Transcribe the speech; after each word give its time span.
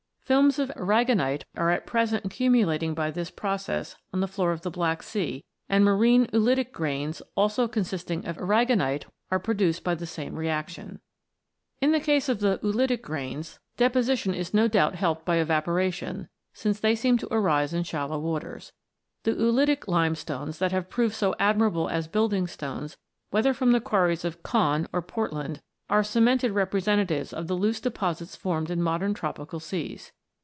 Films 0.31 0.57
of 0.57 0.69
aragonite 0.77 1.43
are 1.57 1.71
at 1.71 1.85
present 1.85 2.23
accumulating 2.23 2.93
by 2.93 3.11
this 3.11 3.29
process 3.29 3.97
on 4.13 4.21
the 4.21 4.27
floor 4.29 4.53
of 4.53 4.61
the 4.61 4.71
Black 4.71 5.03
Sea, 5.03 5.43
and 5.67 5.83
marine 5.83 6.25
oolitic 6.33 6.71
grains, 6.71 7.21
also 7.35 7.67
consisting 7.67 8.25
of 8.25 8.37
aragonite, 8.37 9.03
are 9.29 9.39
produced 9.39 9.83
by 9.83 9.93
the 9.93 10.05
same 10.05 10.35
reaction. 10.35 11.01
In 11.81 11.91
the 11.91 11.99
case 11.99 12.29
of 12.29 12.39
oolitic 12.41 13.01
grains, 13.01 13.59
deposition 13.75 14.33
is 14.33 14.53
no 14.53 14.69
doubt 14.69 14.93
18 14.93 14.93
ROCKS 14.93 14.93
AND 14.93 14.93
THEIR 14.93 14.93
ORIGINS 14.93 14.95
[CH. 14.95 15.01
helped 15.01 15.25
by 15.25 15.35
evaporation, 15.35 16.29
since 16.53 16.79
they 16.79 16.95
seem 16.95 17.17
to 17.17 17.33
arise 17.33 17.73
in 17.73 17.83
shallow 17.83 18.17
waters. 18.17 18.71
The 19.23 19.31
Oolitic 19.33 19.89
Limestones 19.89 20.59
that 20.59 20.71
have 20.71 20.89
proved 20.89 21.13
so 21.13 21.35
admirable 21.39 21.89
as 21.89 22.07
building 22.07 22.47
stones, 22.47 22.95
whether 23.31 23.53
from 23.53 23.73
the 23.73 23.81
quarries 23.81 24.23
of 24.23 24.43
Caen 24.43 24.87
or 24.93 25.01
Portland, 25.01 25.61
are 25.89 26.05
cemented 26.05 26.53
repre 26.53 26.81
sentatives 26.81 27.33
of 27.33 27.47
the 27.47 27.53
loose 27.57 27.81
deposits 27.81 28.37
formed 28.37 28.69
in 28.69 28.81
modern 28.81 29.13
tropical 29.13 29.59
seas. 29.59 30.13